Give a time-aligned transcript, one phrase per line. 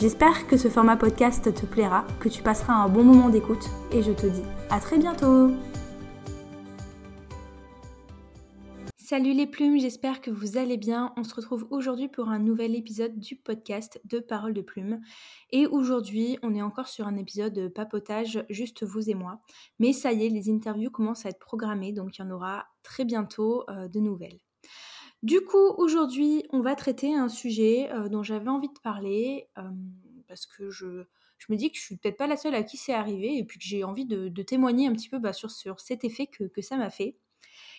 [0.00, 4.02] J'espère que ce format podcast te plaira, que tu passeras un bon moment d'écoute et
[4.02, 5.52] je te dis à très bientôt
[8.98, 11.12] Salut les plumes, j'espère que vous allez bien.
[11.16, 15.00] On se retrouve aujourd'hui pour un nouvel épisode du podcast de Paroles de Plumes.
[15.52, 19.40] Et aujourd'hui, on est encore sur un épisode papotage, juste vous et moi.
[19.78, 22.66] Mais ça y est, les interviews commencent à être programmées, donc il y en aura
[22.82, 24.40] très bientôt euh, de nouvelles.
[25.24, 29.62] Du coup, aujourd'hui, on va traiter un sujet euh, dont j'avais envie de parler euh,
[30.28, 31.06] parce que je,
[31.48, 33.58] me dis que je suis peut-être pas la seule à qui c'est arrivé et puis
[33.58, 36.90] que j'ai envie de, témoigner un petit peu bah, sur, cet effet que, ça m'a
[36.90, 37.16] fait,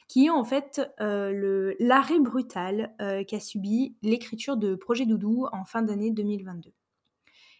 [0.07, 2.95] qui est en fait euh, l'arrêt brutal
[3.27, 6.73] qu'a subi l'écriture de Projet Doudou en fin d'année 2022.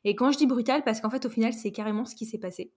[0.03, 2.39] Et quand je dis brutal, parce qu'en fait, au final, c'est carrément ce qui s'est
[2.39, 2.73] passé.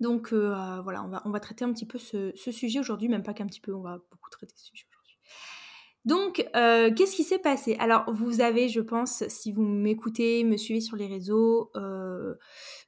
[0.00, 3.60] Donc voilà, on va, traiter un petit peu ce, sujet aujourd'hui, même pas qu'un petit
[3.62, 4.84] peu, on va beaucoup traiter ce sujet.
[6.04, 7.76] Donc, euh, qu'est-ce qui s'est passé?
[7.78, 12.34] Alors, vous avez, je pense, si vous m'écoutez, me suivez sur les réseaux, euh,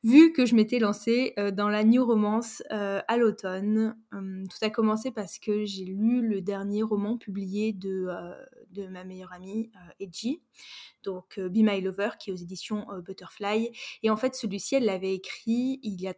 [0.03, 3.97] vu que je m'étais lancée euh, dans la new romance à l'automne.
[4.13, 8.09] Hum, tout a commencé parce que j'ai lu le dernier roman publié de,
[8.71, 9.71] de ma meilleure amie,
[10.01, 10.43] Edgy,
[11.05, 13.71] donc Be My Lover, qui est aux éditions Butterfly.
[14.03, 16.15] Et en fait, celui-ci, elle l'avait écrit il y a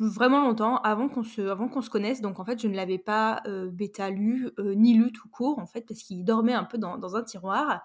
[0.00, 2.20] vraiment longtemps avant qu'on se, avant qu'on se connaisse.
[2.20, 5.58] Donc en fait, je ne l'avais pas euh, bêta lu euh, ni lu tout court
[5.58, 7.82] en fait parce qu'il dormait un peu dans, dans, un tiroir.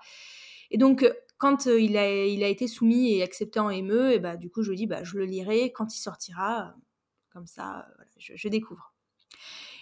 [0.70, 4.20] Et donc euh, quand il, a, il a été soumis et accepté en ME, et
[4.20, 6.76] bah du coup je dis bah je le lirai quand il sortira.
[7.34, 8.94] Comme ça, je, découvre.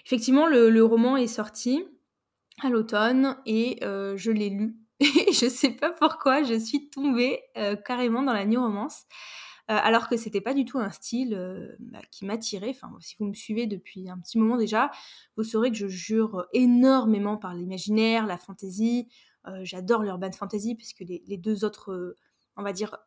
[0.05, 1.84] Effectivement, le, roman est sorti
[2.61, 4.78] à l'automne et je l'ai lu.
[5.00, 7.41] Et je sais pas pourquoi, je suis tombée
[7.85, 9.07] carrément dans la new romance.
[9.69, 12.75] Euh, alors que c'était pas du tout un style euh, bah, qui m'attirait.
[13.02, 14.90] Si vous me suivez depuis un petit moment déjà,
[15.38, 19.08] vous saurez que je jure énormément par l'imaginaire, la fantaisie.
[19.47, 22.16] Euh, j'adore l'urban fantasy puisque les, les deux autres,
[22.56, 22.97] on va dire,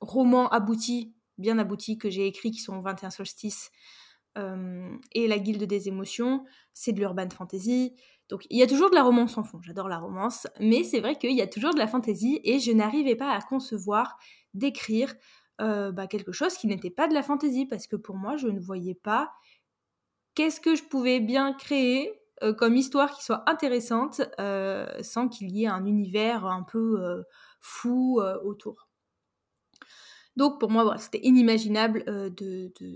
[0.00, 3.70] romans aboutis, bien aboutis que j'ai écrits, qui sont 21 solstices
[4.36, 7.94] et la Guilde des émotions, c'est de l'urban fantasy.
[8.32, 11.00] Donc il y a toujours de la romance en fond, j'adore la romance, mais c'est
[11.00, 14.16] vrai qu'il y a toujours de la fantaisie et je n'arrivais pas à concevoir
[14.54, 15.12] d'écrire
[15.60, 18.48] euh, bah, quelque chose qui n'était pas de la fantaisie, parce que pour moi, je
[18.48, 19.30] ne voyais pas
[20.34, 25.54] qu'est-ce que je pouvais bien créer euh, comme histoire qui soit intéressante euh, sans qu'il
[25.54, 27.22] y ait un univers un peu
[27.60, 28.88] fou autour.
[30.36, 32.02] Donc pour moi, c'était inimaginable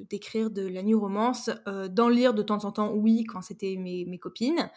[0.09, 1.51] d'écrire de, la new romance,
[1.91, 4.71] d'en lire de temps en temps, oui, quand c'était mes copines,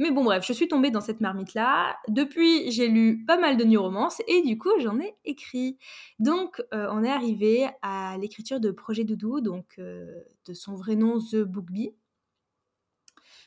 [0.00, 1.94] mais bon, bref, je suis tombée dans cette marmite-là.
[2.08, 5.76] Depuis, j'ai lu pas mal de new romances et du coup, j'en ai écrit.
[6.18, 10.06] Donc, euh, on est arrivé à l'écriture de Projet Doudou, donc euh,
[10.46, 11.94] de son vrai nom The Bookbee.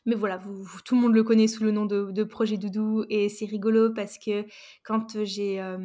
[0.06, 0.40] Mais voilà,
[0.84, 4.18] tout le monde le connaît sous le nom de, Projet Doudou et c'est rigolo parce
[4.18, 4.46] que
[4.84, 5.78] quand j'ai euh,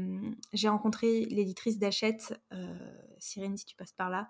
[0.64, 2.40] rencontré l'éditrice d'Achette,
[3.18, 4.28] Cyrine, si tu passes par là,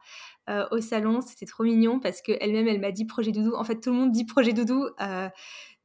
[0.71, 3.55] au salon, c'était trop mignon parce qu'elle-même, elle m'a dit Projet Doudou.
[3.55, 4.89] En fait, tout le monde dit Projet Doudou.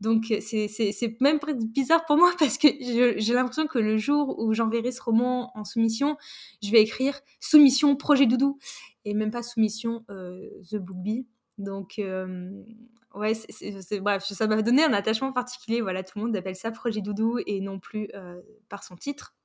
[0.03, 1.39] Donc c'est même
[1.73, 5.63] bizarre pour moi parce que j'ai l'impression que le jour où j'enverrai ce roman en
[5.63, 6.17] soumission,
[6.61, 8.59] je vais écrire soumission projet doudou
[9.05, 11.25] et même pas soumission euh, The Book.
[11.57, 12.51] Donc euh,
[13.13, 13.34] ouais,
[14.00, 15.81] bref, ça m'a donné un attachement particulier.
[15.81, 19.35] Voilà, tout le monde appelle ça projet doudou et non plus euh, par son titre.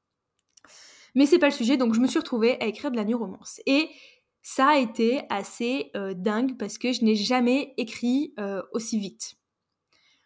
[1.14, 3.60] Mais c'est pas le sujet, donc je me suis retrouvée à écrire de la romance.
[3.66, 3.88] Et
[4.42, 8.34] ça a été assez dingue parce que je n'ai jamais écrit
[8.72, 9.38] aussi vite.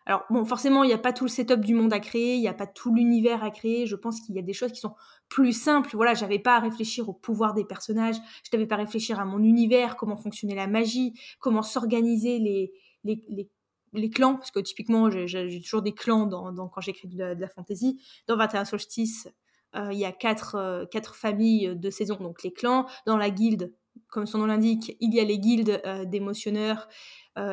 [0.04, 2.40] Alors bon, forcément, il n'y a pas tout le setup du monde à créer, il
[2.40, 3.86] n'y a pas tout l'univers à créer.
[3.86, 4.94] Je pense qu'il y a des choses qui sont
[5.28, 5.90] plus simples.
[5.94, 9.24] Voilà, j'avais pas à réfléchir au pouvoir des personnages, je n'avais pas à réfléchir à
[9.24, 12.72] mon univers, comment fonctionnait la magie, comment s'organiser les,
[13.04, 17.40] les, clans, parce que typiquement, j'ai toujours des clans dans, quand j'écris de, la, de
[17.40, 18.00] la fantasy.
[18.26, 19.28] Dans 21 solstices,
[19.74, 22.86] euh, il y a quatre, euh, quatre familles de saisons, donc les clans.
[23.06, 23.74] Dans la guilde,
[24.08, 26.88] comme son nom l'indique, il y a les guildes euh, d'émotionneurs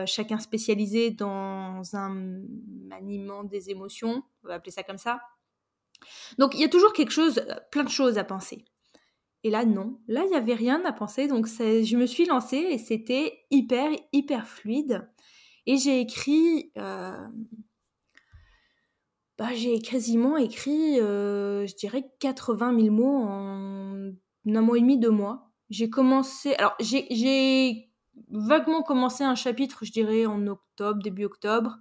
[0.05, 2.09] chacun spécialisé dans un
[2.83, 5.21] maniement des émotions, on va appeler ça comme ça.
[6.37, 7.41] Donc il y a toujours quelque chose,
[7.71, 8.65] plein de choses à penser.
[9.45, 9.97] Et là, non.
[10.07, 11.27] Là, il n'y avait rien à penser.
[11.27, 15.09] Donc je me suis lancée et c'était hyper, hyper fluide.
[15.65, 16.71] Et j'ai écrit...
[16.77, 17.27] Euh,
[19.37, 24.11] bah, j'ai quasiment écrit, je dirais, 80 000 mots en
[24.47, 25.51] un mois et demi, deux mois.
[25.69, 26.55] J'ai commencé...
[26.55, 27.89] Alors, j'ai
[28.29, 31.77] vaguement commencé un chapitre, je dirais, en octobre, début octobre.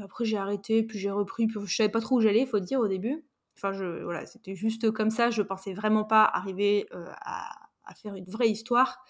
[0.00, 2.80] Après, j'ai arrêté, puis j'ai repris, puis je savais pas trop où j'allais, faut dire,
[2.80, 3.24] au début.
[3.56, 5.30] Enfin, je, voilà, c'était juste comme ça.
[5.30, 7.50] Je pensais vraiment pas arriver à,
[7.84, 9.04] à, faire une vraie histoire.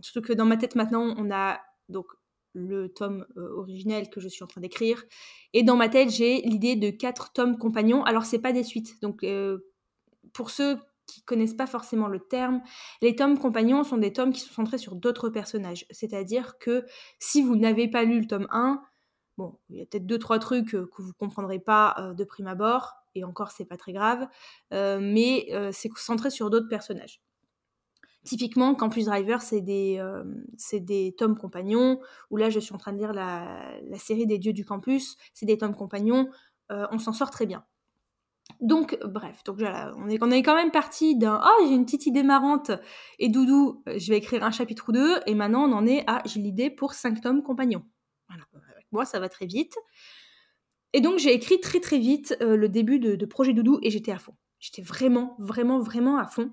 [0.00, 2.06] surtout que dans ma tête maintenant, on a donc
[2.54, 5.04] le tome originel que je suis en train d'écrire.
[5.52, 8.02] Et dans ma tête, j'ai l'idée de quatre tomes compagnons.
[8.04, 9.00] Alors, c'est pas des suites.
[9.02, 9.24] Donc,
[10.32, 12.62] pour ceux qui connaissent pas forcément le terme,
[13.02, 15.84] les tomes compagnons sont des tomes qui sont centrés sur d'autres personnages.
[15.90, 16.86] C'est-à-dire que
[17.18, 18.82] si vous n'avez pas lu le tome 1,
[19.36, 22.94] bon, il y a peut-être deux trois trucs que vous comprendrez pas de prime abord,
[23.14, 24.26] et encore c'est pas très grave,
[24.70, 27.20] mais c'est centré sur d'autres personnages.
[28.24, 30.02] Typiquement, Campus Driver, c'est des,
[30.72, 32.00] des tomes compagnons,
[32.30, 35.16] où là je suis en train de lire la, la série des dieux du campus,
[35.34, 36.30] c'est des tomes compagnons,
[36.70, 37.64] on s'en sort très bien.
[38.60, 42.06] Donc, bref, donc on, est, on est quand même parti d'un Oh, j'ai une petite
[42.06, 42.70] idée marrante
[43.18, 46.04] et Doudou, euh, je vais écrire un chapitre ou deux, et maintenant on en est
[46.06, 47.82] à J'ai l'idée pour cinq tomes compagnons.
[48.28, 49.76] Voilà, avec moi ça va très vite.
[50.92, 54.12] Et donc j'ai écrit très très vite euh, le début de, Projet Doudou et j'étais
[54.12, 54.34] à fond.
[54.60, 56.52] J'étais vraiment, vraiment, vraiment à fond.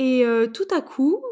[0.00, 1.22] Et euh, tout à coup,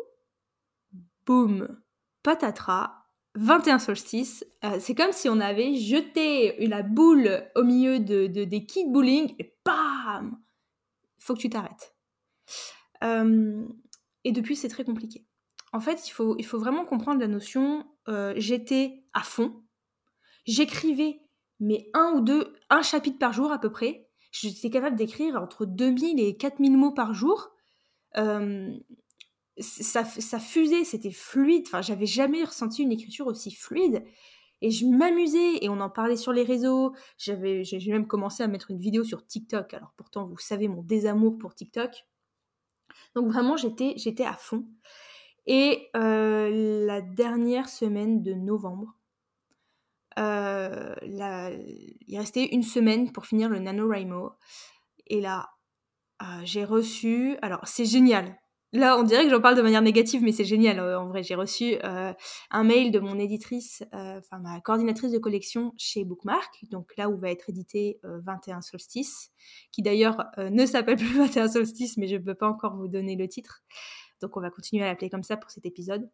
[1.25, 1.81] boum,
[2.23, 8.27] patatras, 21 solstices, euh, c'est comme si on avait jeté la boule au milieu de,
[8.27, 10.39] des kits bowling et bam
[11.19, 11.97] Faut que tu t'arrêtes.
[13.03, 13.67] Euh,
[14.25, 15.25] et depuis, c'est très compliqué.
[15.73, 17.87] En fait, il faut, vraiment comprendre la notion.
[18.37, 19.63] J'étais à fond.
[20.45, 21.23] J'écrivais,
[21.59, 24.11] mais un ou deux, un chapitre par jour à peu près.
[24.31, 27.55] J'étais capable d'écrire entre 2000 et 4000 mots par jour
[28.15, 31.65] ça, ça fusait, c'était fluide.
[31.67, 34.05] Enfin, j'avais jamais ressenti une écriture aussi fluide.
[34.61, 36.93] Et je m'amusais et on en parlait sur les réseaux.
[37.17, 39.73] J'avais, j'ai même commencé à mettre une vidéo sur TikTok.
[39.73, 42.07] Alors pourtant, vous savez mon désamour pour TikTok.
[43.15, 44.67] Donc vraiment, j'étais, j'étais à fond.
[45.47, 48.97] Et la dernière semaine de novembre,
[50.17, 54.33] il restait une semaine pour finir le NaNoWriMo.
[55.07, 55.51] Et là,
[56.23, 57.37] euh, j'ai reçu.
[57.43, 58.37] Alors, c'est génial.
[58.75, 60.79] Là, on dirait que j'en parle de manière négative, mais c'est génial.
[60.79, 62.13] Euh, en vrai, j'ai reçu euh,
[62.51, 67.09] un mail de mon éditrice, euh, enfin ma coordinatrice de collection chez Bookmark, donc là
[67.09, 69.31] où va être édité 21 Solstice,
[69.73, 73.17] qui d'ailleurs ne s'appelle plus 21 Solstice, mais je ne peux pas encore vous donner
[73.17, 73.63] le titre.
[74.21, 76.11] Donc on va continuer à l'appeler comme ça pour cet épisode.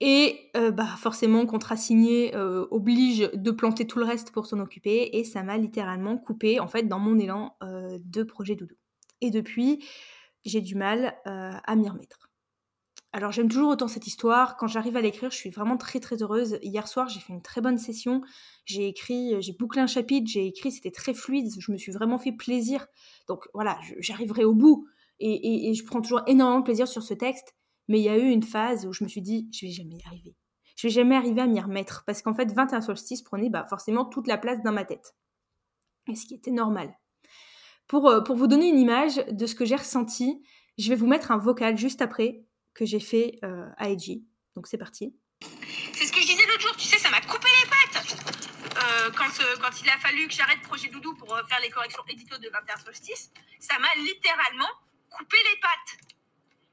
[0.00, 2.34] Et bah forcément, contrat signé
[2.70, 6.68] oblige de planter tout le reste pour s'en occuper, et ça m'a littéralement coupé en
[6.68, 8.76] fait dans mon élan de projet doudou.
[9.20, 9.84] Et depuis,
[10.44, 12.30] j'ai du mal euh, à m'y remettre.
[13.12, 14.56] Alors j'aime toujours autant cette histoire.
[14.56, 16.58] Quand j'arrive à l'écrire, je suis vraiment très très heureuse.
[16.62, 18.22] Hier soir, j'ai fait une très bonne session.
[18.64, 21.50] J'ai écrit, euh, j'ai bouclé un chapitre, j'ai écrit, c'était très fluide.
[21.58, 22.86] Je me suis vraiment fait plaisir.
[23.26, 24.86] Donc voilà, j'arriverai au bout.
[25.22, 27.54] Et, je prends toujours énormément de plaisir sur ce texte.
[27.90, 29.96] Mais il y a eu une phase où je me suis dit, je vais jamais
[29.96, 30.36] y arriver.
[30.76, 32.04] Je vais jamais arriver à m'y remettre.
[32.06, 35.16] Parce qu'en fait, 21 solstices prenait bah, forcément toute la place dans ma tête.
[36.06, 36.94] Et ce qui était normal.
[37.92, 40.40] Euh, pour, vous donner une image de ce que j'ai ressenti,
[40.78, 42.44] je vais vous mettre un vocal juste après
[42.74, 44.24] que j'ai fait euh, à Edgy.
[44.54, 45.16] Donc c'est parti.
[45.92, 48.16] C'est ce que je disais l'autre jour, tu sais, ça m'a coupé les pattes
[48.76, 49.26] euh, quand,
[49.60, 52.76] quand, il a fallu que j'arrête Projet Doudou pour faire les corrections édito de 21
[52.84, 53.32] solstice.
[53.58, 54.70] Ça m'a littéralement
[55.10, 56.09] coupé les pattes.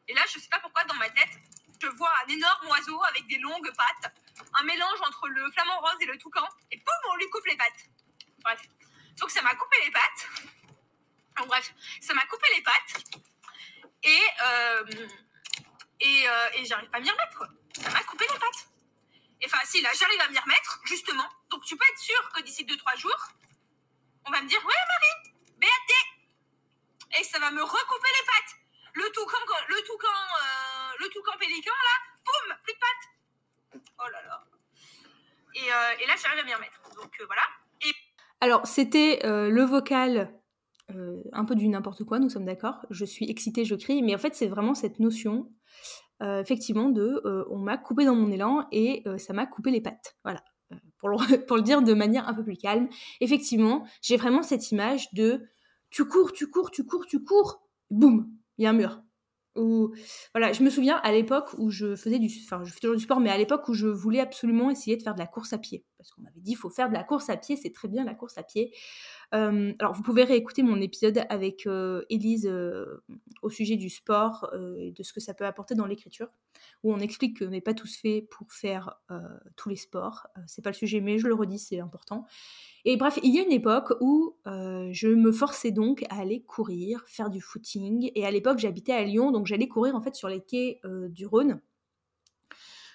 [0.07, 1.29] Et là, je sais pas pourquoi, dans ma tête,
[1.81, 4.13] je vois un énorme oiseau avec des longues pattes,
[4.53, 7.57] un mélange entre le flamant rose et le toucan, et poum, on lui coupe les
[7.57, 7.89] pattes.
[8.39, 8.61] Bref.
[9.19, 10.27] Donc ça m'a coupé les pattes
[11.45, 13.03] bref, ça m'a coupé les pattes.
[14.03, 15.07] Et, euh,
[15.99, 17.47] et, euh, et j'arrive pas à m'y remettre,
[17.81, 18.67] Ça m'a coupé les pattes.
[19.41, 21.27] Et enfin, si, là, j'arrive à m'y remettre, justement.
[21.49, 23.27] Donc, tu peux être sûr que d'ici 2-3 jours,
[24.25, 28.66] on va me dire Ouais, Marie, BAT Et ça va me recouper les pattes.
[28.97, 29.37] Le toucan,
[29.69, 29.75] le
[31.05, 33.81] euh, pélican, là, boum, plus de pattes.
[33.99, 34.43] Oh là là.
[35.55, 36.81] Et, et là, j'arrive à m'y remettre.
[36.95, 37.41] Donc, voilà.
[37.85, 37.93] Et...
[38.41, 40.31] Alors, c'était le vocal
[40.95, 42.85] euh, un peu du n'importe quoi, nous sommes d'accord.
[42.89, 45.51] Je suis excitée, je crie, mais en fait, c'est vraiment cette notion,
[46.21, 49.81] euh, effectivement, de euh, on m'a coupé dans mon élan et ça m'a coupé les
[49.81, 50.17] pattes.
[50.23, 50.43] Voilà.
[50.99, 51.09] Pour
[51.47, 52.87] pour le, dire de manière un peu plus calme.
[53.19, 55.45] Effectivement, j'ai vraiment cette image de
[55.89, 59.01] tu cours, tu cours, tu cours, tu cours, boum, il y a un mur
[60.33, 63.03] voilà, je me souviens à l'époque où je faisais du, enfin, je fais toujours du
[63.03, 65.57] sport, mais à l'époque où je voulais absolument essayer de faire de la course à
[65.57, 67.87] pied, parce qu'on m'avait dit il faut faire de la course à pied, c'est très
[67.87, 68.71] bien la course à pied.
[69.31, 71.67] alors vous pouvez réécouter mon épisode avec
[72.09, 72.51] Élise
[73.41, 76.27] au sujet du sport et de ce que ça peut apporter dans l'écriture.
[76.83, 78.99] Où on explique qu'on n'est pas tous faits pour faire
[79.55, 80.27] tous les sports.
[80.45, 82.25] c'est pas le sujet, mais je le redis, c'est important.
[82.85, 87.03] Et bref, il y a une époque où je me forçais donc à aller courir,
[87.07, 88.11] faire du footing.
[88.15, 91.25] Et à l'époque, j'habitais à Lyon, donc j'allais courir en fait sur les quais du
[91.25, 91.61] Rhône.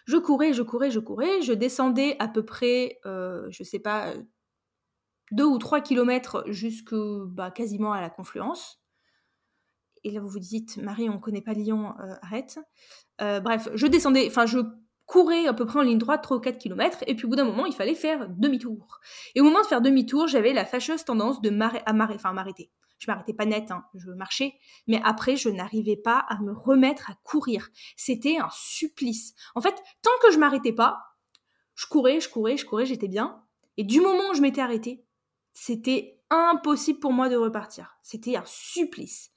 [0.07, 1.43] Je courais, je courais, je courais.
[1.43, 4.15] Je descendais à peu près, je sais pas,
[5.33, 8.82] deux ou trois kilomètres jusque bah, quasiment à la confluence.
[10.05, 12.59] Et là, vous vous dites, Marie, on connaît pas Lyon, arrête.
[13.19, 14.59] bref, je descendais, enfin, je
[15.07, 17.37] courais à peu près en ligne droite 3 ou 4 km, et puis au bout
[17.37, 19.01] d'un moment, il fallait faire demi-tour.
[19.35, 22.71] Et au moment de faire demi-tour, j'avais la fâcheuse tendance de m'arrêter.
[22.99, 24.55] Je m'arrêtais pas net, hein, je marchais,
[24.87, 27.69] mais après, je n'arrivais pas à me remettre à courir.
[27.97, 29.35] C'était un supplice.
[29.55, 31.01] En fait, tant que je m'arrêtais pas,
[31.75, 33.43] je courais, je courais, je courais, j'étais bien.
[33.77, 35.05] Et du moment où je m'étais arrêtée,
[35.53, 37.99] c'était impossible pour moi de repartir.
[38.03, 39.32] C'était un supplice.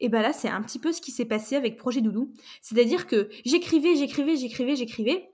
[0.00, 2.32] Et ben là, c'est un petit peu ce qui s'est passé avec Projet Doudou.
[2.62, 5.30] C'est-à-dire que j'écrivais, j'écrivais, j'écrivais, j'écrivais.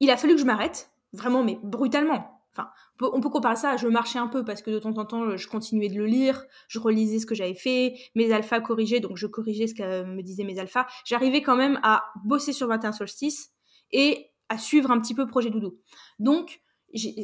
[0.00, 2.40] Il a fallu que je m'arrête, vraiment, mais brutalement.
[2.52, 2.68] Enfin,
[3.00, 5.36] on peut comparer ça à je marchais un peu parce que de temps en temps,
[5.36, 9.16] je continuais de le lire, je relisais ce que j'avais fait, mes alphas corrigeaient, donc
[9.16, 10.86] je corrigeais ce que me disaient mes alphas.
[11.04, 13.52] J'arrivais quand même à bosser sur 21 solstice
[13.92, 15.78] et à suivre un petit peu Projet Doudou.
[16.18, 16.60] Donc,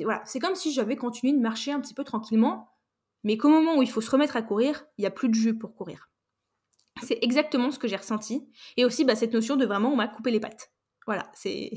[0.04, 2.68] voilà, c'est comme si j'avais continué de marcher un petit peu tranquillement
[3.26, 5.35] mais qu'au moment où il faut se remettre à courir, il n'y a plus de
[5.35, 6.11] jus pour courir.
[7.02, 8.49] C'est exactement ce que j'ai ressenti.
[8.76, 10.71] Et aussi bah, cette notion de vraiment on m'a coupé les pattes.
[11.06, 11.73] Voilà, c'est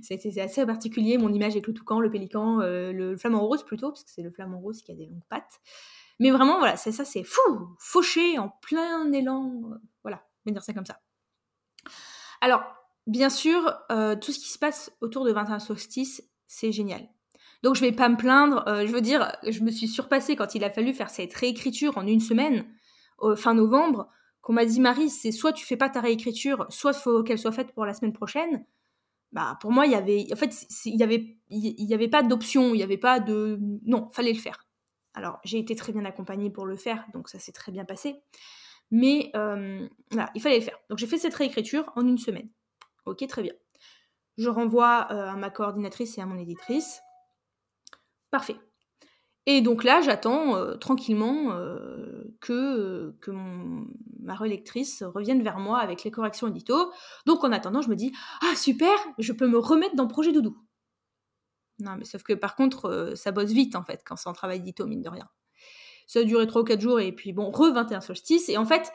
[0.40, 4.04] assez particulier, mon image avec le toucan, le pélican, euh, le flamant rose plutôt, parce
[4.04, 5.60] que c'est le flamant rose qui a des longues pattes.
[6.20, 9.72] Mais vraiment, voilà, c'est ça, c'est fou, fauché, en plein élan.
[9.72, 11.00] Euh, voilà, on va dire ça comme ça.
[12.40, 12.62] Alors,
[13.08, 17.08] bien sûr, euh, tout ce qui se passe autour de 21 solstices, c'est génial.
[17.62, 18.64] Donc je vais pas me plaindre.
[18.66, 21.96] Euh, je veux dire, je me suis surpassée quand il a fallu faire cette réécriture
[21.98, 22.64] en une semaine,
[23.36, 24.08] fin novembre,
[24.40, 27.52] qu'on m'a dit Marie, c'est soit tu fais pas ta réécriture, soit faut qu'elle soit
[27.52, 28.66] faite pour la semaine prochaine.
[29.30, 32.22] Bah pour moi, il y avait, en fait, il y avait, il y avait pas
[32.22, 34.66] d'option, il y avait pas de, non, fallait le faire.
[35.14, 38.16] Alors j'ai été très bien accompagnée pour le faire, donc ça s'est très bien passé.
[38.90, 40.78] Mais euh, voilà, il fallait le faire.
[40.90, 42.50] Donc j'ai fait cette réécriture en une semaine.
[43.06, 43.54] Ok, très bien.
[44.36, 47.00] Je renvoie euh, à ma coordinatrice et à mon éditrice.
[48.32, 48.56] Parfait.
[49.44, 53.30] Et donc là, j'attends euh, tranquillement euh, que, que
[54.20, 56.92] ma relectrice revienne vers moi avec les corrections édito.
[57.26, 60.56] Donc en attendant, je me dis Ah super, je peux me remettre dans projet doudou.
[61.78, 64.32] Non, mais sauf que par contre, euh, ça bosse vite en fait quand c'est en
[64.32, 65.28] travail édito, mine de rien.
[66.06, 68.48] Ça a duré 3 ou 4 jours et puis bon, re 21 solstice.
[68.48, 68.90] Et en fait,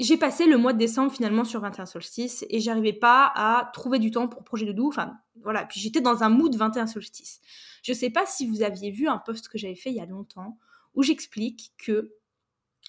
[0.00, 3.98] j'ai passé le mois de décembre finalement sur 21 solstice et j'arrivais pas à trouver
[3.98, 4.88] du temps pour projet doudou.
[4.88, 7.40] Enfin voilà, puis j'étais dans un mood 21 solstice.
[7.82, 10.06] Je sais pas si vous aviez vu un post que j'avais fait il y a
[10.06, 10.58] longtemps
[10.94, 12.12] où j'explique que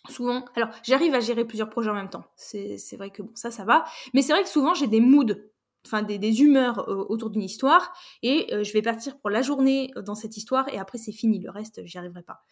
[0.10, 2.26] souvent, alors j'arrive à gérer plusieurs projets en même temps.
[2.36, 3.86] C'est vrai que bon, ça, ça va.
[4.14, 5.36] Mais c'est vrai que souvent j'ai des moods
[5.86, 7.94] enfin des, humeurs euh, autour d'une histoire.
[8.24, 11.12] Et euh, je vais partir pour la journée euh, dans cette histoire et après c'est
[11.12, 11.40] fini.
[11.40, 12.44] Le reste j'y arriverai pas.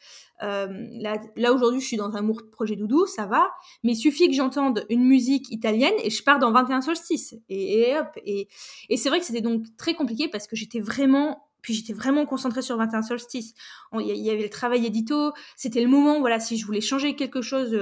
[0.41, 3.49] Là, aujourd'hui je suis dans un amour projet doudou ça va.
[3.83, 7.95] Mais il suffit que j'entende une musique italienne et je pars dans 21 solstices et,
[7.97, 8.07] hop.
[8.25, 8.47] Et,
[8.89, 12.25] et c'est vrai que c'était donc très compliqué parce que j'étais vraiment puis j'étais vraiment
[12.25, 13.53] concentrée sur 21 solstices.
[13.93, 17.41] Il y avait le travail édito, c'était le moment, voilà, si je voulais changer quelque
[17.41, 17.73] chose,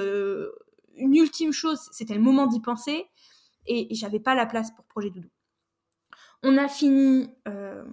[0.98, 3.06] une ultime chose, c'était le moment d'y penser,
[3.66, 5.30] et j'avais pas la place pour Projet Doudou.
[6.44, 7.84] On a fini, euh,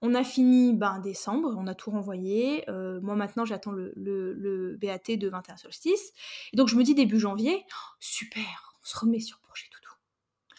[0.00, 2.68] on a fini ben, décembre, on a tout renvoyé.
[2.70, 6.12] Euh, moi maintenant j'attends le, BAT de 21 solstice.
[6.52, 9.94] Et donc je me dis début janvier, oh, super, on se remet sur Projet Doudou.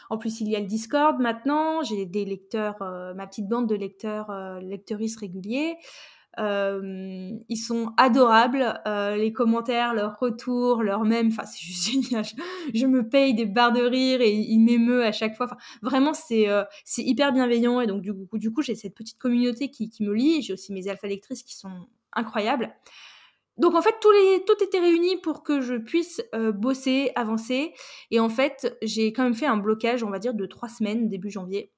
[0.10, 3.70] En plus il y a le Discord maintenant, j'ai des lecteurs, euh, ma petite bande
[3.70, 5.78] de lecteurs, lecteuristes réguliers.
[6.40, 12.24] Euh, ils sont adorables, euh, les commentaires, leurs retours, leurs mêmes, enfin c'est juste génial.
[12.74, 15.48] Je, me paye des barres de rire et ils m'émeut à chaque fois.
[15.82, 19.18] Vraiment c'est euh, c'est hyper bienveillant et donc du coup du coup j'ai cette petite
[19.18, 20.42] communauté qui, qui me lie.
[20.42, 22.74] J'ai aussi mes alpha lectrices qui sont incroyables.
[23.58, 26.22] Donc en fait, tout, les, tout était réuni pour que je puisse
[26.54, 27.74] bosser, avancer.
[28.10, 31.10] Et en fait, j'ai quand même fait un blocage, on va dire, de trois semaines,
[31.10, 31.74] début janvier,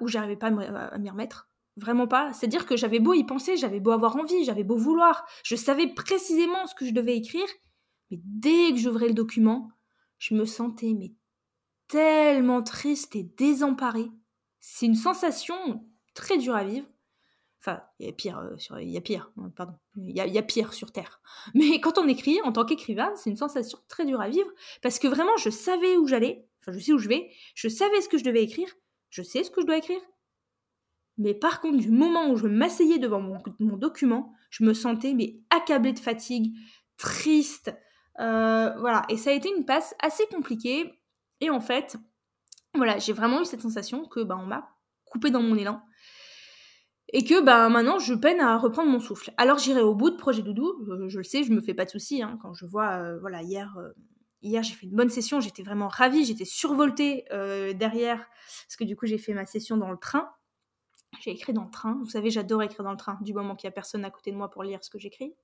[0.00, 1.50] où j'arrivais pas à m'y remettre.
[1.76, 2.32] Vraiment pas.
[2.32, 5.88] C'est-à-dire que j'avais beau y penser, j'avais beau avoir envie, j'avais beau vouloir, je savais
[5.88, 7.48] précisément ce que je devais écrire,
[8.10, 9.70] mais dès que j'ouvrais le document,
[10.18, 11.12] je me sentais mais
[11.88, 14.10] tellement triste et désemparée.
[14.60, 16.86] C'est une sensation très dure à vivre.
[17.60, 20.26] Enfin, il y a pire, euh, sur, il y a pire, pardon, il y, a,
[20.26, 21.22] il y a pire sur Terre.
[21.54, 24.50] Mais quand on écrit, en tant qu'écrivain, c'est une sensation très dure à vivre
[24.82, 28.00] parce que vraiment, je savais où j'allais, enfin, je sais où je vais, je savais
[28.02, 28.68] ce que je devais écrire,
[29.08, 30.00] je sais ce que je dois écrire,
[31.16, 35.36] mais par contre, du moment où je m'asseyais devant mon, document, je me sentais mais
[35.50, 36.54] accablée de fatigue,
[36.96, 37.74] triste.
[38.20, 40.92] Euh, voilà, et ça a été une passe assez compliquée.
[41.40, 41.96] Et en fait,
[42.74, 44.68] voilà, j'ai vraiment eu cette sensation que bah, on m'a
[45.04, 45.80] coupé dans mon élan
[47.12, 49.32] et que bah, maintenant je peine à reprendre mon souffle.
[49.36, 51.84] Alors j'irai au bout de Projet Doudou, euh, je le sais, je me fais pas
[51.84, 53.76] de soucis hein, quand je vois, euh, voilà, hier,
[54.42, 58.26] hier j'ai fait une bonne session, j'étais vraiment ravie, j'étais survoltée derrière,
[58.66, 60.28] parce que du coup j'ai fait ma session dans le train.
[61.20, 63.68] J'ai écrit dans le train, vous savez, j'adore écrire dans le train, du moment qu'il
[63.68, 65.34] n'y a personne à côté de moi pour lire ce que j'écris.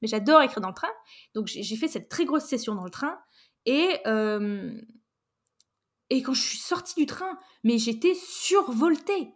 [0.00, 0.90] Mais j'adore écrire dans le train,
[1.34, 3.18] donc j'ai fait cette très grosse session dans le train,
[3.66, 4.00] et
[6.10, 9.32] et quand je suis sortie du train, mais j'étais survoltée.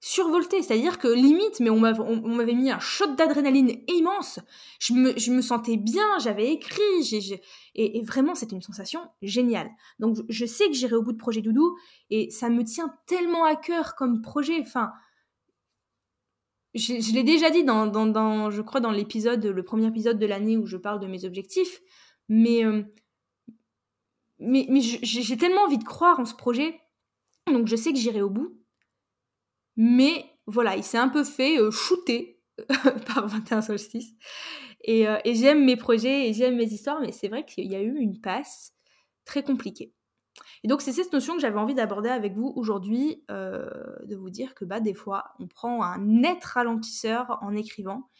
[0.00, 4.38] Survoltée, c'est-à-dire que limite, mais on m'avait mis un shot d'adrénaline immense.
[4.78, 7.40] Je me, sentais bien, j'avais écrit,
[7.74, 9.70] et, vraiment, c'était une sensation géniale.
[9.98, 11.76] Donc, je sais que j'irai au bout de Projet Doudou,
[12.10, 14.60] et ça me tient tellement à cœur comme projet.
[14.60, 14.92] Enfin,
[16.74, 20.66] je, l'ai déjà dit dans, je crois, dans l'épisode, le premier épisode de l'année où
[20.66, 21.80] je parle de mes objectifs,
[22.28, 22.84] mais euh,
[24.38, 26.80] mais, j'ai tellement envie de croire en ce projet,
[27.46, 28.57] donc je sais que j'irai au bout.
[29.78, 32.42] Mais voilà, il s'est un peu fait euh, shooter
[33.14, 34.12] par 21 solstices.
[34.82, 37.76] Et, euh, et j'aime mes projets et j'aime mes histoires, mais c'est vrai qu'il y
[37.76, 38.72] a eu une passe
[39.24, 39.94] très compliquée.
[40.64, 43.70] Et donc c'est cette notion que j'avais envie d'aborder avec vous aujourd'hui, euh,
[44.04, 48.10] de vous dire que bah, des fois, on prend un net ralentisseur en écrivant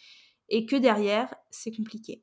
[0.48, 2.22] et que derrière, c'est compliqué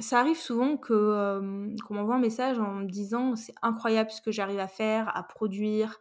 [0.00, 4.32] ça arrive souvent que qu'on m'envoie un message en me disant c'est incroyable ce que
[4.32, 6.00] j'arrive à faire, à produire.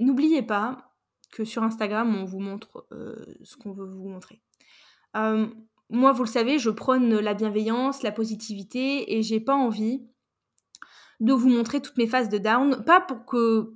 [0.00, 0.94] N'oubliez pas
[1.32, 2.86] que sur Instagram, on vous montre
[3.42, 4.40] ce qu'on veut vous montrer.
[5.14, 10.02] moi, vous le savez, je prône la bienveillance, la positivité et j'ai pas envie
[11.20, 12.84] de vous montrer toutes mes phases de down.
[12.84, 13.74] Pas pour que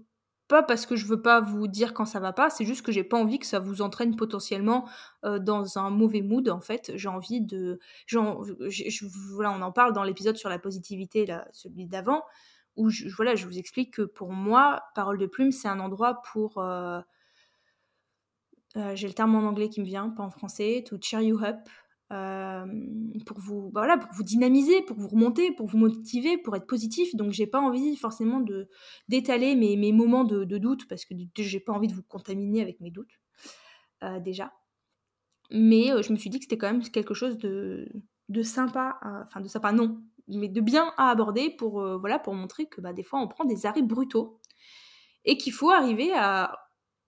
[0.53, 2.93] pas parce que je veux pas vous dire quand ça va pas, c'est juste que
[2.93, 4.87] j'ai pas envie que ça vous entraîne potentiellement
[5.25, 6.93] euh, dans un mauvais mood en fait.
[6.95, 12.23] J'ai envie de, voilà, on en parle dans l'épisode sur la positivité, celui d'avant,
[12.77, 16.23] où je, voilà, je vous explique que pour moi, Parole de plume, c'est un endroit
[16.33, 17.01] pour euh,
[18.77, 21.39] euh, j'ai le terme en anglais qui me vient, pas en français, to cheer you
[21.45, 21.57] up,
[22.13, 22.67] euh,
[23.25, 26.67] pour vous bah voilà pour vous dynamiser pour vous remonter pour vous motiver pour être
[26.67, 27.15] positif.
[27.15, 28.69] Donc j'ai pas envie forcément de
[29.09, 32.91] d'étaler mes, moments de, doute parce que j'ai pas envie de vous contaminer avec mes
[32.91, 33.21] doutes
[34.21, 34.53] déjà.
[35.51, 37.89] Mais je me suis dit que c'était quand même quelque chose de,
[38.29, 40.03] de sympa enfin de sympa non
[40.39, 43.45] mais de bien à aborder pour voilà pour montrer que bah, des fois on prend
[43.45, 44.41] des arrêts brutaux
[45.25, 46.59] et qu'il faut arriver à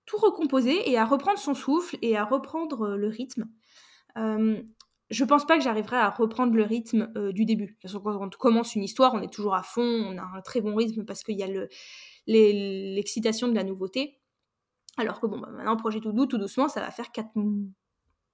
[0.07, 3.47] tout recomposer et à reprendre son souffle et à reprendre le rythme
[5.11, 7.79] je pense pas que j'arriverai à reprendre le rythme euh, du début.
[7.83, 10.75] quand on commence une histoire, on est toujours à fond, on a un très bon
[10.75, 11.49] rythme parce qu'il y a
[12.27, 14.19] l'excitation de la nouveauté.
[14.97, 17.29] Alors que bon, bah, maintenant, projet tout doux, tout doucement, ça va faire 4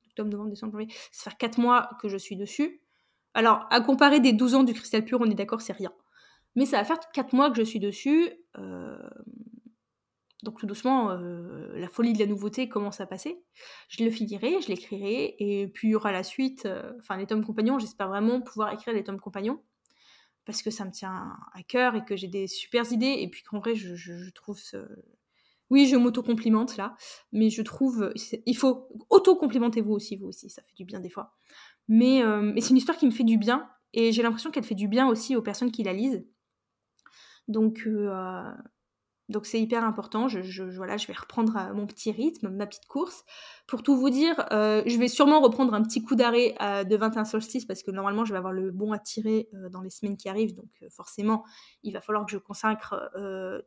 [0.07, 2.83] octobre, novembre, décembre, janvier, ça va faire 4 mois que je suis dessus.
[3.35, 5.93] Alors, à comparer des 12 ans du cristal pur, on est d'accord, c'est rien.
[6.57, 8.31] Mais ça va faire 4 mois que je suis dessus.
[8.59, 8.99] Euh,
[10.43, 13.43] donc tout doucement, euh, la folie de la nouveauté commence à passer.
[13.89, 17.27] Je le finirai, je l'écrirai, et puis il y aura la suite, euh, enfin les
[17.27, 19.63] tomes compagnons, j'espère vraiment pouvoir écrire les tomes compagnons,
[20.47, 23.43] parce que ça me tient à cœur et que j'ai des super idées, et puis
[23.43, 24.79] qu'en vrai, je, trouve ce...
[25.71, 26.97] Oui, je m'auto-complimente là,
[27.33, 28.13] mais je trouve...
[28.47, 31.35] Il faut auto-complimentez-vous aussi, vous aussi, ça fait du bien des fois.
[31.89, 34.65] Mais, euh, mais c'est une histoire qui me fait du bien, et j'ai l'impression qu'elle
[34.65, 36.27] fait du bien aussi aux personnes qui la lisent.
[37.49, 37.89] Donc...
[39.31, 40.27] Donc c'est hyper important.
[40.27, 43.25] Je, voilà, je vais reprendre euh, mon petit rythme, ma petite course.
[43.69, 46.97] Pour tout vous dire, euh, je vais sûrement reprendre un petit coup d'arrêt euh, de
[46.97, 50.17] 21 solstices parce que normalement je vais avoir le bon à tirer dans les semaines
[50.17, 50.57] qui arrivent.
[50.57, 51.45] Donc forcément,
[51.85, 53.11] il va falloir que je consacre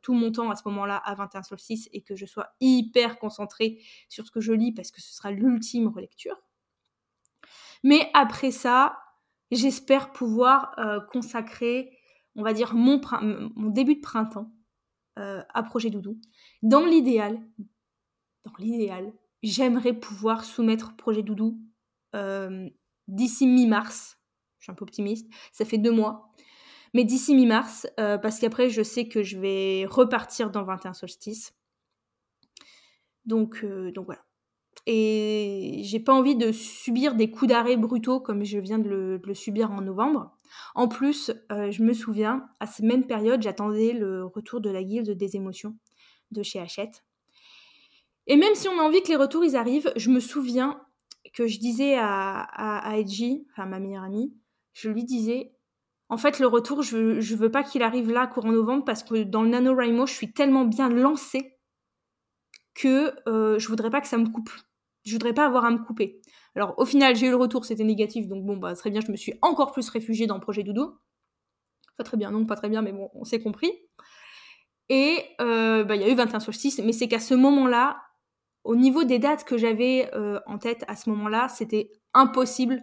[0.01, 3.79] tout mon temps à ce moment-là à 21 solstices et que je sois hyper concentrée
[4.09, 6.35] sur ce que je lis parce que ce sera l'ultime relecture.
[7.83, 8.97] Mais après ça,
[9.51, 10.75] j'espère pouvoir
[11.11, 11.97] consacrer,
[12.35, 14.51] on va dire, mon début de printemps
[15.19, 16.19] euh, à Projet Doudou.
[16.61, 17.39] Dans l'idéal,
[18.45, 21.59] dans l'idéal, j'aimerais pouvoir soumettre Projet Doudou
[22.15, 22.69] euh,
[23.07, 24.17] d'ici mi-mars.
[24.59, 25.31] Je suis un peu optimiste.
[25.51, 26.31] Ça fait deux mois.
[26.93, 31.53] Mais d'ici mi-mars, euh, parce qu'après, je sais que je vais repartir dans 21 solstices.
[33.25, 34.23] Donc, donc voilà.
[34.85, 39.33] Et j'ai pas envie de subir des coups d'arrêt brutaux comme je viens de le
[39.33, 40.35] subir en novembre.
[40.75, 44.83] En plus, euh, je me souviens, à cette même période, j'attendais le retour de la
[44.83, 45.75] guilde des émotions
[46.31, 47.03] de chez Hachette.
[48.27, 50.81] Et même si on a envie que les retours ils arrivent, je me souviens
[51.33, 54.33] que je disais à, à, Edgy, enfin ma meilleure amie,
[54.73, 55.53] je lui disais,
[56.09, 59.23] en fait le retour, je, ne veux pas qu'il arrive là courant novembre parce que
[59.23, 61.57] dans le NaNoWriMo, je suis tellement bien lancée
[62.75, 64.51] que euh, je voudrais pas que ça me coupe.
[65.05, 66.21] Je voudrais pas avoir à me couper.
[66.55, 69.11] Alors au final, j'ai eu le retour, c'était négatif, donc bon, bah très bien, je
[69.11, 70.97] me suis encore plus réfugiée dans le projet Doudou.
[71.97, 73.71] Pas très bien, non, pas très bien, mais bon, on s'est compris.
[74.89, 78.01] Et euh, bah, il y a eu 21 solstices, mais c'est qu'à ce moment-là,
[78.63, 82.81] au niveau des dates que j'avais euh, en tête à ce moment-là, c'était impossible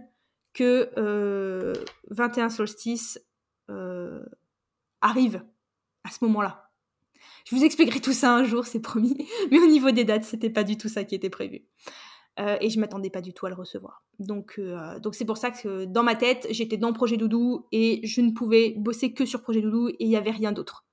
[0.52, 0.90] que
[2.10, 3.20] 21 euh, solstices
[5.00, 5.44] arrivent
[6.04, 6.70] à ce moment-là.
[7.44, 9.16] Je vous expliquerai tout ça un jour, c'est promis.
[9.50, 11.62] Mais au niveau des dates, c'était pas du tout ça qui était prévu.
[12.38, 14.02] Et je m'attendais pas du tout à le recevoir.
[14.18, 14.58] Donc,
[15.02, 18.30] donc c'est pour ça que dans ma tête, j'étais dans Projet Doudou et je ne
[18.30, 20.86] pouvais bosser que sur Projet Doudou et il n'y avait rien d'autre.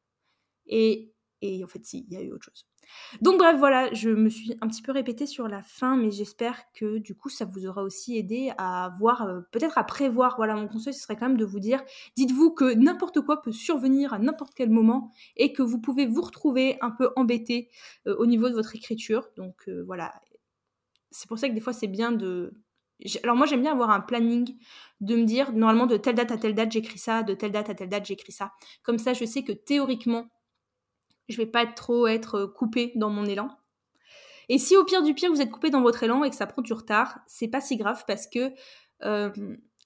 [0.65, 2.65] Et, et en fait, si, il y a eu autre chose.
[3.21, 6.63] Donc bref, voilà, je me suis un petit peu répétée sur la fin, mais j'espère
[6.73, 10.35] que du coup, ça vous aura aussi aidé à voir, euh, peut-être à prévoir.
[10.37, 11.83] Voilà, mon conseil, ce serait quand même de vous dire,
[12.15, 16.21] dites-vous que n'importe quoi peut survenir à n'importe quel moment et que vous pouvez vous
[16.21, 17.69] retrouver un peu embêté
[18.07, 19.29] euh, au niveau de votre écriture.
[19.35, 20.13] Donc euh, voilà,
[21.11, 22.53] c'est pour ça que des fois, c'est bien de...
[23.23, 24.57] Alors moi, j'aime bien avoir un planning
[25.01, 27.69] de me dire, normalement, de telle date à telle date, j'écris ça, de telle date
[27.69, 28.51] à telle date, j'écris ça.
[28.83, 30.27] Comme ça, je sais que théoriquement,
[31.29, 33.49] je vais pas trop être euh, coupée dans mon élan.
[34.49, 36.47] Et si au pire du pire vous êtes coupé dans votre élan et que ça
[36.47, 38.53] prend du retard, c'est pas si grave parce que
[39.03, 39.29] euh,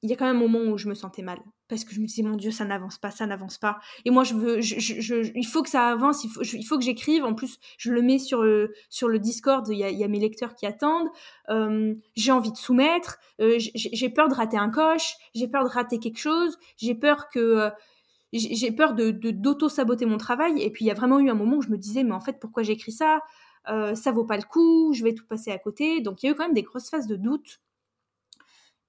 [0.04, 1.40] il y a quand même un moment où je me sentais mal.
[1.68, 3.80] Parce que je me disais mon dieu ça n'avance pas ça n'avance pas.
[4.06, 7.24] Et moi je veux il faut que ça avance il faut, que j'écrive.
[7.24, 10.56] En plus je le mets sur le sur le Discord il y a, mes lecteurs
[10.56, 11.10] qui attendent.
[11.50, 13.20] Euh, j'ai envie de soumettre.
[13.40, 15.16] J'ai peur de rater un coche.
[15.34, 16.58] J'ai peur de rater quelque chose.
[16.78, 17.72] J'ai peur que
[18.34, 20.62] j'ai peur de d'auto-saboter mon travail.
[20.62, 22.20] Et puis il y a vraiment eu un moment où je me disais, mais en
[22.22, 23.20] fait, pourquoi j'écris ça?
[23.70, 26.02] Euh, Ça vaut pas le coup, je vais tout passer à côté.
[26.02, 27.60] Donc il y a eu quand même des grosses phases de doute.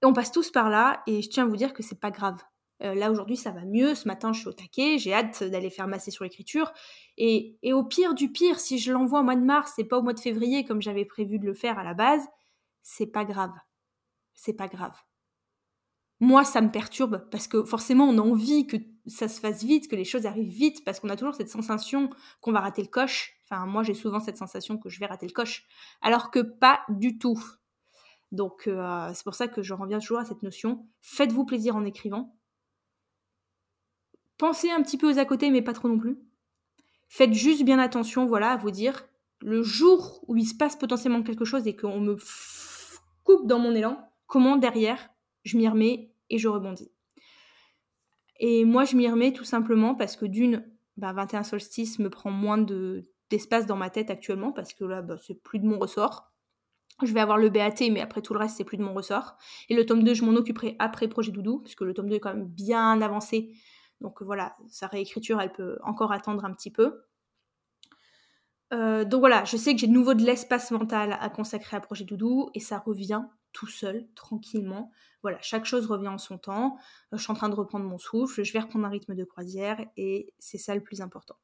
[0.03, 2.11] Et on passe tous par là, et je tiens à vous dire que c'est pas
[2.11, 2.37] grave.
[2.81, 5.69] Euh, là aujourd'hui ça va mieux, ce matin je suis au taquet, j'ai hâte d'aller
[5.69, 6.73] faire masser sur l'écriture.
[7.17, 10.01] Et, au pire du pire, si je l'envoie au mois de mars et pas au
[10.01, 12.27] mois de février comme j'avais prévu de le faire à la base,
[12.81, 13.53] c'est pas grave.
[14.33, 14.95] C'est pas grave
[16.23, 19.89] moi, ça me perturbe parce que forcément, on a envie que ça se fasse vite,
[19.89, 22.87] que les choses arrivent vite, parce qu'on a toujours cette sensation qu'on va rater le
[22.87, 23.33] coche.
[23.43, 25.65] Enfin, moi, j'ai souvent cette sensation que je vais rater le coche,
[26.01, 27.37] alors que pas du tout.
[28.33, 30.87] Donc, euh, c'est pour ça que je reviens toujours à cette notion.
[31.01, 32.35] Faites-vous plaisir en écrivant.
[34.39, 36.17] Pensez un petit peu aux à côté, mais pas trop non plus.
[37.07, 39.07] Faites juste bien attention, voilà, à vous dire,
[39.39, 42.17] le jour où il se passe potentiellement quelque chose et qu'on me
[43.23, 45.09] coupe dans mon élan, comment derrière
[45.43, 46.91] je m'y remets et je rebondis.
[48.39, 50.65] Et moi, je m'y remets tout simplement parce que d'une,
[50.97, 55.03] bah, 21 solstices me prend moins de, d'espace dans ma tête actuellement parce que là,
[55.03, 56.32] bah, c'est plus de mon ressort.
[57.01, 59.35] Je vais avoir le BAT, mais après tout le reste, c'est plus de mon ressort.
[59.69, 62.19] Et le tome 2, je m'en occuperai après Projet Doudou, puisque le tome 2 est
[62.19, 63.53] quand même bien avancé.
[64.01, 67.01] Donc voilà, sa réécriture, elle peut encore attendre un petit peu.
[68.73, 71.79] Euh, donc voilà, je sais que j'ai de nouveau de l'espace mental à consacrer à
[71.79, 74.91] Projet Doudou, et ça revient tout seul, tranquillement.
[75.21, 76.77] Voilà, chaque chose revient en son temps.
[77.13, 79.23] Euh, je suis en train de reprendre mon souffle, je vais reprendre un rythme de
[79.23, 81.35] croisière et c'est ça le plus important.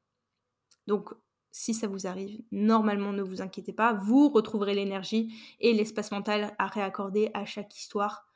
[0.86, 1.14] Donc,
[1.52, 6.54] si ça vous arrive, normalement, ne vous inquiétez pas, vous retrouverez l'énergie et l'espace mental
[6.58, 8.26] à réaccorder à chaque histoire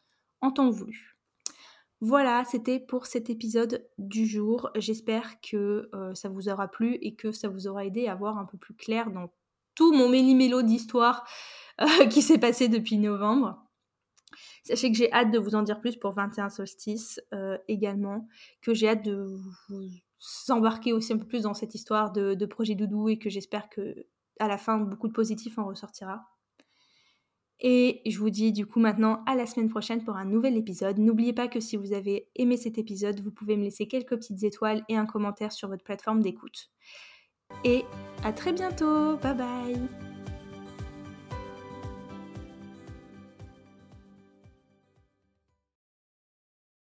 [0.41, 1.17] en temps voulu.
[2.01, 4.69] Voilà, c'était pour cet épisode du jour.
[4.77, 8.37] J'espère que euh, ça vous aura plu et que ça vous aura aidé à voir
[8.37, 9.33] un peu plus clair dans
[9.75, 11.27] tout mon méli-mélo d'histoire
[11.81, 13.65] euh, qui s'est passé depuis novembre.
[14.65, 18.27] Sachez que j'ai hâte de vous en dire plus pour 21 solstices euh, également,
[18.61, 19.53] que j'ai hâte de vous
[20.49, 24.07] embarquer aussi un peu plus dans cette histoire de, projet doudou et que j'espère que
[24.41, 26.27] à la fin beaucoup de positifs en ressortira.
[27.61, 30.99] Et je vous dis du coup maintenant à la semaine prochaine pour un nouvel épisode.
[30.99, 34.43] N'oubliez pas que si vous avez aimé cet épisode, vous pouvez me laisser quelques petites
[34.43, 36.71] étoiles et un commentaire sur votre plateforme d'écoute.
[37.65, 37.85] Et
[38.25, 40.14] à très bientôt, bye bye